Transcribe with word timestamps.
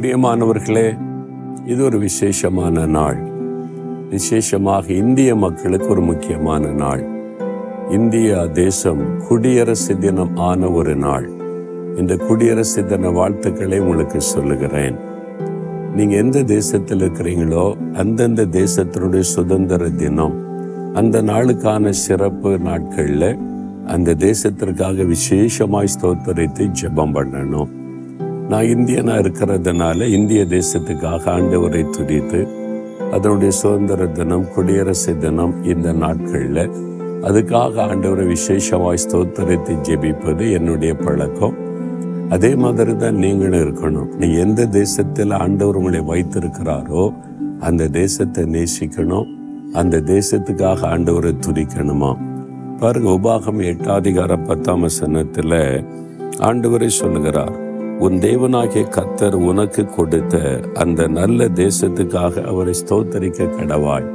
பிரியமானவர்களே 0.00 0.98
இது 1.66 1.84
ஒரு 1.84 1.98
விசேஷமான 1.98 2.86
நாள். 2.86 3.16
விசேஷமாக 4.10 4.92
இந்திய 4.92 5.34
மக்களுக்கு 5.34 5.88
ஒரு 5.88 6.00
முக்கியமான 6.00 6.66
நாள். 6.66 7.06
இந்தியா 7.90 8.46
தேசம் 8.46 9.18
குடியரசு 9.28 9.98
தினம் 9.98 10.36
ஆன 10.36 10.70
ஒரு 10.70 10.96
நாள். 10.96 11.28
இந்த 11.96 12.16
குடியரசு 12.16 12.86
தின 12.86 13.10
வாழ்த்துக்களை 13.10 13.78
உங்களுக்கு 13.78 14.20
சொல்லுகிறேன். 14.20 14.96
நீங்க 15.94 16.16
எந்த 16.16 16.42
தேசத்தில் 16.42 17.00
இருக்கிறீங்களோ 17.00 17.94
அந்தந்த 17.94 18.46
தேசத்தினுடைய 18.46 19.20
சுதந்திர 19.20 19.88
தினம் 19.88 20.36
அந்த 20.94 21.22
நாளுக்கான 21.22 21.88
சிறப்பு 21.88 22.58
நாட்களில் 22.58 23.38
அந்த 23.86 24.14
தேசத்திற்காக 24.14 25.06
விசேஷமாய் 25.06 25.94
ஸ்தோத்திரத்தை 26.00 26.70
ஜெபம் 26.82 27.14
பண்ணணும். 27.14 27.77
நான் 28.48 28.64
இந்தியனாக 28.64 29.22
இருக்கிறதுனால 29.22 30.06
இந்திய 30.08 30.44
தேசத்துக்காக 30.44 31.22
ஆண்டவரை 31.30 31.90
துடித்து 31.90 32.48
அதனுடைய 33.12 33.50
சுதந்திர 33.50 34.06
தினம் 34.06 34.52
குடியரசு 34.54 35.18
தினம் 35.18 35.64
இந்த 35.64 35.92
நாட்களில் 35.92 36.62
அதுக்காக 37.22 37.74
ஆண்டவரை 37.90 38.26
விசேஷமாய் 38.26 39.02
ஸ்தோத்திரத்தை 39.04 39.74
ஜெபிப்பது 39.88 40.52
என்னுடைய 40.52 40.94
பழக்கம். 40.94 41.56
அதே 42.28 42.54
மாதிரி 42.54 42.96
தான் 42.96 43.14
நீங்களும் 43.14 43.60
இருக்கணும். 43.60 44.08
நீ 44.16 44.34
எந்த 44.34 44.66
தேசத்தில் 44.66 45.30
ஆண்டவர் 45.30 45.76
உங்களை 45.76 46.00
வைத்திருக்கிறாரோ 46.00 47.14
அந்த 47.60 47.88
தேசத்தை 47.88 48.44
நேசிக்கணும். 48.44 49.28
அந்த 49.72 50.00
தேசத்துக்காக 50.00 50.80
ஆண்டவரை 50.94 51.32
துதிக்கணுமா? 51.46 52.16
பாருங்க 52.80 53.10
உபாகம் 53.10 53.62
எட்டாதிகார 53.72 54.44
பத்தாம் 54.46 54.88
சனத்தில் 55.00 55.84
ஆண்டவரை 56.38 56.86
சொல்லுகிறார் 56.86 57.67
உன் 58.06 58.18
தேவனாகிய 58.24 58.82
கத்தர் 58.96 59.36
உனக்கு 59.50 59.82
கொடுத்த 59.94 60.34
அந்த 60.82 61.06
நல்ல 61.16 61.48
தேசத்துக்காக 61.60 62.44
அவரை 62.50 62.74
ஸ்தோத்தரிக்க 62.80 63.48
கடவாய். 63.56 64.06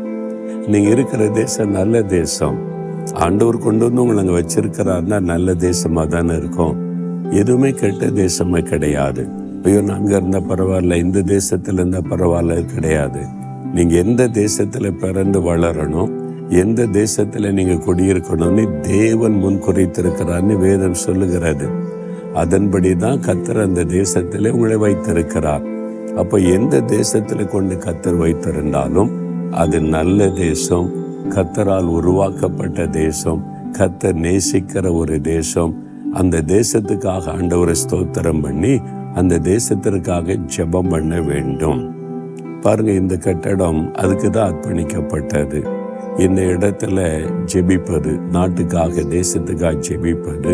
நீங்க 0.72 0.90
இருக்கிற 0.90 1.24
தேசம் 1.40 1.74
நல்ல 1.80 2.02
தேசம். 2.14 2.58
ஆண்டவர் 3.26 3.58
கொண்டு 3.66 3.84
வந்து 3.86 4.02
உங்களை 4.04 4.22
அங்கே 4.24 4.36
வச்சிருக்கிறாருன்னா 4.40 5.18
நல்ல 5.32 5.56
தேசமாக 5.68 6.06
தானே 6.14 6.36
இருக்கும். 6.42 6.76
எதுவுமே 7.42 7.72
கெட்ட 7.82 8.08
தேசமே 8.22 8.62
கிடையாது. 8.72 9.24
ஐயோ 9.66 9.82
நான் 9.90 10.08
இருந்தால் 10.08 10.48
பரவாயில்ல 10.52 11.00
இந்த 11.06 11.22
தேசத்தில் 11.36 11.80
இருந்தால் 11.82 12.10
பரவாயில்ல 12.12 12.60
கிடையாது. 12.74 13.24
நீங்கள் 13.76 14.02
எந்த 14.06 14.28
தேசத்தில் 14.42 14.98
பிறந்து 15.04 15.42
வளரணும் 15.50 16.14
எந்த 16.64 16.86
தேசத்தில் 17.00 17.56
நீங்கள் 17.58 17.86
குடியிருக்கணும்னு 17.88 18.66
தேவன் 18.82 19.38
முன் 19.44 19.60
குறித்திருக்கிறான்னு 19.68 20.56
வேதம் 20.66 21.02
சொல்லுகிறது. 21.06 21.68
அதன்படி 22.34 22.96
தான் 22.96 23.20
கத்தர் 23.20 23.62
அந்த 23.62 23.84
தேசத்தில் 23.84 24.52
உங்களை 24.52 24.76
வைத்திருக்கிறார். 24.76 25.64
அப்போ 26.16 26.38
எந்த 26.38 26.82
தேசத்தில் 26.82 27.48
கொண்டு 27.48 27.76
கத்தர் 27.76 28.18
வைத்திருந்தாலும் 28.18 29.12
அது 29.52 29.82
நல்ல 29.82 30.30
தேசம் 30.30 30.92
கத்தரால் 31.30 31.90
உருவாக்கப்பட்ட 31.98 32.88
தேசம் 32.88 33.44
கத்தர் 33.78 34.18
நேசிக்கிற 34.26 34.86
ஒரு 34.94 35.22
தேசம். 35.22 35.74
அந்த 36.14 36.42
தேசத்துக்காக 36.48 37.24
ஆண்டவரை 37.38 37.76
ஸ்தோத்திரம் 37.84 38.42
பண்ணி 38.42 38.82
அந்த 39.14 39.40
தேசத்திற்காக 39.40 40.38
ஜெபம் 40.58 40.90
பண்ண 40.90 41.22
வேண்டும். 41.22 41.82
பாருங்க 42.62 42.92
இந்த 42.92 43.16
கட்டடம் 43.18 43.94
அதுக்கு 43.94 44.30
தான் 44.30 44.50
அர்ப்பணிக்கப்பட்டது. 44.52 45.62
இந்த 46.18 46.42
இடத்துல 46.42 47.00
ஜெபிப்பது 47.54 48.12
நாட்டுக்காக 48.32 49.02
தேசத்துக்காக 49.02 49.82
ஜெபிப்பது 49.90 50.54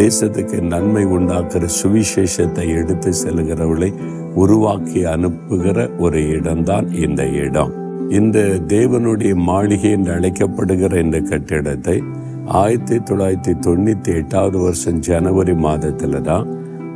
தேசத்துக்கு 0.00 0.60
நன்மை 0.60 1.04
உண்டாக்குற 1.04 1.68
சுவிசேஷத்தை 1.82 2.66
எடுத்து 2.74 3.10
செல்கிறவளை 3.24 3.90
உருவாக்கி 4.34 5.04
அனுப்புகிற 5.04 5.90
ஒரு 5.98 6.28
இடம்தான் 6.28 6.86
இந்த 7.06 7.26
இடம். 7.26 7.72
இந்த 8.08 8.38
தேவனுடைய 8.68 9.34
மாளிகை 9.34 9.90
என்று 9.90 10.12
அழைக்கப்படுகிற 10.12 11.02
இந்த 11.02 11.20
கட்டிடத்தை 11.20 12.02
ஆயிரத்தி 12.46 12.98
தொள்ளாயிரத்தி 12.98 13.54
தொண்ணூத்தி 13.66 14.14
எட்டாவது 14.14 14.58
வருஷம் 14.58 14.98
ஜனவரி 14.98 15.52
மாதத்துல 15.52 16.20
தான் 16.20 16.46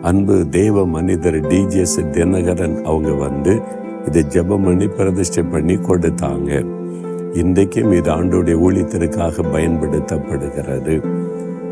அன்பு 0.02 0.48
தேவ 0.50 0.86
மனிதர் 0.86 1.40
டிஜிஎஸ் 1.46 1.98
தினகரன் 2.12 2.82
அவங்க 2.82 3.10
வந்து 3.24 3.60
இதை 4.06 4.22
ஜபம் 4.24 4.64
பண்ணி 4.64 4.86
பிரதிஷ்டை 4.86 5.42
பண்ணி 5.42 5.74
கொடுத்தாங்க. 5.74 6.50
இன்றைக்கும் 7.34 7.92
இது 7.92 8.10
ஆண்டோடைய 8.12 8.56
ஊழியத்திற்காக 8.66 9.44
பயன்படுத்தப்படுகிறது. 9.52 10.94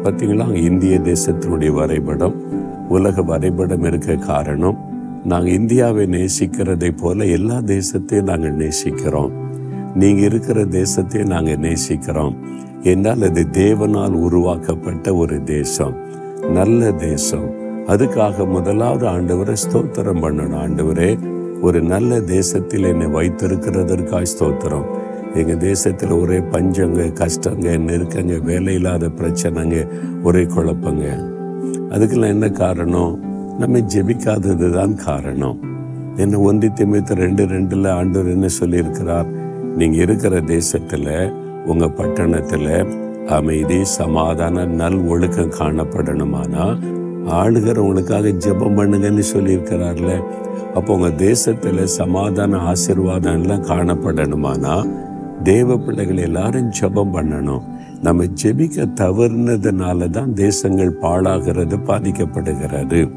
பார்த்தீங்களா 0.02 0.54
இந்திய 0.54 0.98
தேசத்தினுடைய 0.98 1.70
வரைபடம் 1.70 2.34
உலக 2.88 3.22
வரைபடம் 3.22 3.84
இருக்க 3.84 4.14
காரணம் 4.14 4.78
நாங்கள் 5.24 5.52
இந்தியாவை 5.52 6.06
நேசிக்கிறதை 6.06 6.96
போல 6.96 7.24
எல்லா 7.24 7.54
தேசத்தையும் 7.54 8.22
நாங்கள் 8.22 8.56
நேசிக்கிறோம். 8.56 9.30
நீங்கள் 9.94 10.24
இருக்கிற 10.24 10.64
தேசத்தையும் 10.64 11.26
நாங்கள் 11.26 11.58
நேசிக்கிறோம். 11.58 12.36
என்றால் 12.82 13.22
அது 13.22 13.46
தேவனால் 13.52 14.12
உருவாக்கப்பட்ட 14.12 15.14
ஒரு 15.14 15.44
தேசம் 15.44 15.94
நல்ல 16.50 16.92
தேசம். 16.92 17.50
அதுக்காக 17.86 18.48
முதலாவது 18.48 19.06
ஆண்டவரை 19.06 19.56
ஸ்தோத்திரம் 19.66 20.22
பண்ணணும். 20.22 20.58
ஆண்டவரே 20.64 21.18
ஒரு 21.60 21.82
நல்ல 21.82 22.20
தேசத்தில் 22.20 22.82
என்னை 22.82 23.06
வைத்திருக்கிறதற்காய் 23.06 24.32
ஸ்தோத்திரம். 24.38 24.86
எங்கள் 25.34 25.56
தேசத்தில் 25.56 26.10
ஒரே 26.10 26.38
பஞ்சங்க 26.38 27.02
கஷ்டங்க 27.12 27.78
நெருக்கங்க 27.78 28.42
வேலை 28.42 28.74
இல்லாத 28.74 29.08
பிரச்சனைங்க 29.08 29.88
ஒரே 30.22 30.42
குழப்பங்க. 30.42 31.04
அதுக்கெல்லாம் 31.90 32.28
என்ன 32.28 32.48
காரணம்? 32.48 33.18
நம்ம 33.58 33.78
ஜெபிக்காதது 33.78 34.70
தான் 34.70 34.94
காரணம். 34.94 35.58
என்ன 36.16 36.38
ஒன்றி 36.38 36.68
திமித்து 36.68 37.14
ரெண்டு 37.14 37.44
ரெண்டில் 37.44 37.88
ஆண்டவர் 37.88 38.30
என்ன 38.30 38.46
சொல்லியிருக்கிறார்? 38.60 39.26
நீங்கள் 39.76 39.98
இருக்கிற 39.98 40.40
தேசத்தில் 40.40 41.32
உங்கள் 41.66 41.90
பட்டணத்தில் 41.90 42.86
அமைதி 43.26 43.84
சமாதான 43.84 44.64
நல் 44.64 45.00
ஒழுக்கம் 45.06 45.56
காணப்படணுமானா 45.58 46.78
ஆளுகிறவங்களுக்காக 47.28 48.32
ஜெபம் 48.36 48.78
பண்ணுங்கன்னு 48.78 49.24
சொல்லியிருக்கிறார்ல. 49.34 50.22
அப்போ 50.74 50.94
உங்கள் 50.94 51.14
தேசத்தில் 51.14 51.86
சமாதான 51.86 52.56
ஆசிர்வாதம் 52.56 53.42
எல்லாம் 53.42 53.64
காணப்படணுமானா 53.66 54.86
தேவ 55.42 55.76
பிள்ளைகள் 55.76 56.16
எல்லாரும் 56.16 56.72
ஜெபம் 56.80 57.14
பண்ணணும். 57.14 57.62
நம்ம 58.02 58.24
ஜெபிக்க 58.24 58.86
தவறுனதுனால 59.00 60.10
தான் 60.10 60.34
தேசங்கள் 60.34 60.98
பாழாகிறது 61.02 61.76
பாதிக்கப்படுகிறது. 61.86 63.10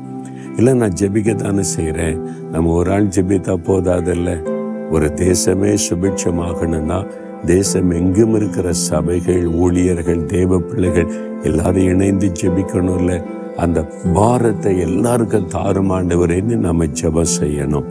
இல்லை 0.57 0.73
நான் 0.73 0.97
ஜெபிக்க 1.01 1.35
தானே 1.35 1.61
செய்கிறேன் 1.61 2.19
நம்ம 2.51 2.71
ஒரு 2.71 2.91
ஆள் 2.91 3.07
ஜெபித்தா 3.07 3.55
போதாதில்ல. 3.67 4.51
ஒரு 4.91 5.05
தேசமே 5.05 5.77
சுபிட்சமாகணும்னா 5.89 7.05
தேசம் 7.45 7.89
எங்கும் 7.89 8.35
இருக்கிற 8.35 8.73
சபைகள் 8.73 9.45
ஊழியர்கள் 9.45 10.25
தேவ 10.25 10.59
பிள்ளைகள் 10.59 11.11
எல்லாரும் 11.43 11.83
இணைந்து 11.83 12.31
ஜெபிக்கணும்ல. 12.41 13.23
அந்த 13.57 13.87
பாரத்தை 14.13 14.79
எல்லாருக்கும் 14.79 15.49
தாறுமாண்டவரேன்னு 15.49 16.55
நம்ம 16.55 16.85
ஜெபம் 16.85 17.33
செய்யணும். 17.41 17.83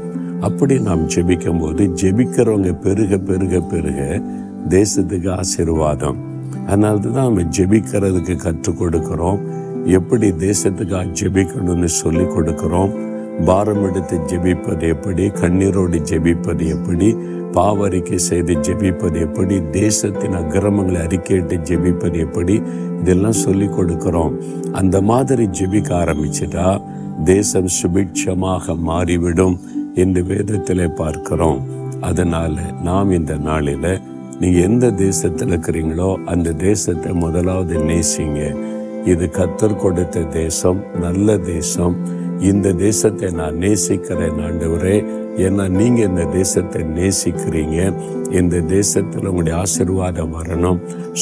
அப்படி 0.42 0.80
நாம் 0.80 1.08
ஜெபிக்கும் 1.08 1.60
போது 1.60 1.82
ஜெபிக்கிறவங்க 2.00 2.80
பெருக 2.80 3.18
பெருக 3.18 3.60
பெருக 3.60 4.22
தேசத்துக்கு 4.68 5.30
ஆசீர்வாதம். 5.30 6.18
அதனால 6.66 6.96
தான் 6.96 7.12
நம்ம 7.12 7.42
ஜெபிக்கிறதுக்கு 7.42 8.36
கற்றுக் 8.36 8.82
கொடுக்கிறோம். 8.82 9.40
எப்படி 9.84 10.30
தேசத்துக்காக 10.30 11.14
ஜெபிக்கணும்னு 11.20 11.84
சொல்லி 11.84 12.22
கொடுக்கிறோம். 12.22 12.92
பாரம் 13.44 13.84
எடுத்து 13.88 14.16
ஜெபிப்பது 14.18 14.88
எப்படி? 14.88 15.28
கண்ணீரோடு 15.28 15.98
ஜெபிப்பது 16.10 16.66
எப்படி? 16.66 17.16
பாவறிக்கை 17.52 18.14
செய்து 18.14 18.54
ஜெபிப்பது 18.54 19.20
எப்படி? 19.20 19.62
தேசத்தின் 19.70 20.32
அக்கிரமங்களை 20.32 21.00
அறிக்கையிட்டு 21.00 21.58
ஜெபிப்பது 21.70 22.18
எப்படி? 22.18 22.62
இதெல்லாம் 23.00 23.40
சொல்லி 23.44 23.66
கொடுக்கிறோம். 23.66 24.32
அந்த 24.72 25.00
மாதிரி 25.02 25.46
ஜெபிக்க 25.46 25.90
ஆரம்பிச்சிட்டா 26.02 26.82
தேசம் 27.24 27.68
சுபிட்சமாக 27.82 28.76
மாறிவிடும். 28.78 29.56
என்று 29.94 30.22
வேதத்திலே 30.22 30.94
பார்க்கிறோம். 30.94 31.66
அதனால 32.00 32.60
நாம் 32.82 33.10
இந்த 33.10 33.36
நாளில் 33.36 34.00
நீங்கள் 34.40 34.62
எந்த 34.62 34.90
தேசத்தில் 34.90 35.48
இருக்கிறீங்களோ 35.48 36.24
அந்த 36.24 36.52
தேசத்தை 36.52 37.12
முதலாவது 37.12 37.78
நேசிங்க. 37.78 38.56
இது 39.04 39.26
கத்தர் 39.26 39.76
கொடுத்த 39.76 40.20
தேசம் 40.20 40.82
நல்ல 41.00 41.38
தேசம். 41.38 41.96
இந்த 42.40 42.72
தேசத்தை 42.72 43.30
நான் 43.30 43.56
நேசிக்கிறேன் 43.56 44.38
ஆண்டவரே. 44.38 45.04
ஏன்னா 45.36 45.68
நீங்கள் 45.68 46.08
இந்த 46.08 46.24
தேசத்தை 46.24 46.82
நேசிக்கிறீங்க. 46.82 47.94
இந்த 48.30 48.60
தேசத்தில் 48.60 49.26
உங்களுடைய 49.26 49.58
ஆசீர்வாதம் 49.58 50.34
வரணும். 50.40 50.80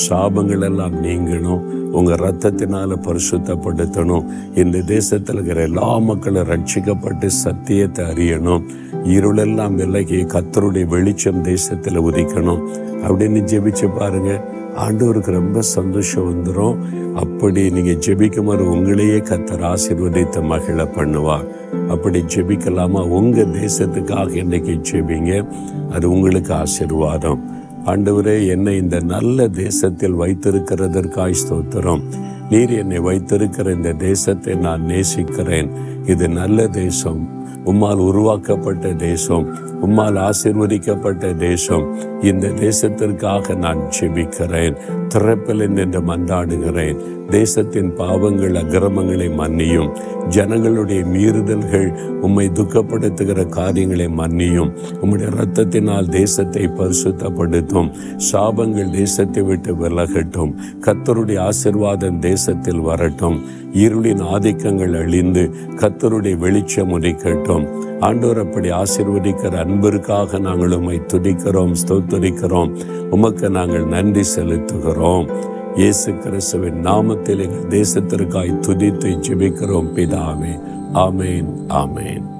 சாபங்கள் 0.08 0.62
எல்லாம் 0.62 1.04
நீங்கணும். 1.04 1.79
உங்க 1.92 2.14
ரத்தத்தினால 2.14 2.96
பரிசுத்தப்படுத்தணும். 2.96 4.24
இந்த 4.54 4.80
தேசத்தில் 4.80 5.34
இருக்கிற 5.34 5.62
எல்லா 5.62 5.98
மக்களும் 5.98 6.48
ரட்சிக்கப்பட்டு 6.48 7.26
சத்தியத்தை 7.26 8.04
அறியணும். 8.04 8.62
இருளெல்லாம் 9.04 9.74
விலகி 9.74 10.24
கத்தருடைய 10.24 10.86
வெளிச்சம் 10.86 11.44
தேசத்துல 11.44 12.00
உதிக்கணும். 12.00 12.62
அப்படின்னு 13.02 13.42
ஜெபிச்சு 13.52 13.98
பாருங்க. 13.98 14.44
ஆண்டவருக்கு 14.76 15.30
ரொம்ப 15.30 15.60
சந்தோஷம் 15.60 16.34
வந்துடும் 16.34 16.76
அப்படி 17.14 17.70
நீங்க 17.70 17.90
ஜெபிக்குமாறு 17.90 18.62
உங்களையே 18.62 19.18
கத்தர் 19.18 19.74
ஆசீர்வதித்த 19.74 20.42
மகிழ 20.42 20.84
பண்ணுவார். 20.84 21.46
அப்படி 21.88 22.24
ஜெபிக்கலாமா? 22.34 23.08
உங்க 23.08 23.42
தேசத்துக்காக 23.42 24.34
இன்னைக்கு 24.34 24.80
ஜெபிங்க. 24.90 25.48
அது 25.90 26.10
உங்களுக்கு 26.10 26.54
ஆசீர்வாதம். 26.54 27.59
ஆண்டவரே 27.84 28.46
என்னை 28.46 28.76
இந்த 28.76 29.00
நல்ல 29.00 29.48
தேசத்தில் 29.48 30.14
வைத்திருக்கிறதற்காய் 30.14 31.34
ஸ்தோத்திரம். 31.46 32.02
நீர் 32.50 32.70
என்னை 32.70 32.98
வைத்திருக்கிற 32.98 33.72
இந்த 33.72 33.92
தேசத்தை 33.92 34.54
நான் 34.54 34.84
நேசிக்கிறேன். 34.84 35.70
இது 36.06 36.28
நல்ல 36.28 36.68
தேசம். 36.68 37.28
உம்மால் 37.64 37.96
உருவாக்கப்பட்ட 37.96 38.94
தேசம். 38.94 39.46
உம்மால் 39.82 40.30
ஆசிர்வதிக்கப்பட்ட 40.30 41.36
தேசம் 41.36 41.96
இந்த 42.20 42.46
தேசத்திற்காக 42.46 43.56
நான் 43.56 43.78
செபிக்கிறேன். 44.00 44.76
திறப்பில் 45.14 45.68
நின்று 45.68 46.00
மன்றாடுகிறேன். 46.00 47.28
தேசத்தின் 47.28 47.94
பாவங்கள் 47.94 48.54
அக்கிரமங்களை 48.54 49.28
மன்னியும். 49.28 49.98
ஜனங்களுடைய 50.28 51.02
மீறுதல்கள் 51.02 52.18
உம்மை 52.20 52.48
துக்கப்படுத்துகிற 52.48 53.48
காரியங்களை 53.48 54.06
மன்னியும். 54.06 54.72
உம்முடைய 55.02 55.30
இரத்தத்தினால் 55.36 56.08
தேசத்தை 56.08 56.64
பரிசுத்தப்படுத்தும். 56.64 57.92
சாபங்கள் 58.32 58.90
தேசத்தை 58.90 59.42
விட்டு 59.42 59.74
விலகட்டும். 59.74 60.54
கத்தருடைய 60.80 61.48
ஆசிர்வாதம் 61.48 62.18
தேசத்தில் 62.18 62.80
வரட்டும். 62.80 63.40
இருளின் 63.72 64.22
ஆதிக்கங்கள் 64.22 65.00
அழிந்து 65.00 65.50
கத்தருடைய 65.76 66.38
வெளிச்சம் 66.38 67.00
உதிக்கட்டும். 67.00 67.89
ஆண்டோர் 68.00 68.38
அப்படி 68.38 68.70
ஆசிர்வதிக்கிற 68.70 69.54
அன்பிற்காக 69.56 70.38
நாங்கள் 70.38 70.72
உம்மை 70.72 71.00
துதிக்கிறோம் 71.00 71.74
ஸ்தோத்தரிக்கிறோம். 71.82 72.70
உமக்கு 73.10 73.50
நாங்கள் 73.50 73.84
நன்றி 73.84 74.24
செலுத்துகிறோம். 74.36 75.26
இயேசு 75.74 76.14
கிறிஸ்துவின் 76.14 76.86
நாமத்தில் 76.86 77.42
எங்கள் 77.46 77.80
தேசத்திற்காய் 77.80 78.60
துதித்து 78.66 79.10
ஜெபிக்கிறோம் 79.28 79.92
பிதாவே. 79.94 80.60
ஆமேன் 80.94 81.50
ஆமேன். 81.68 82.39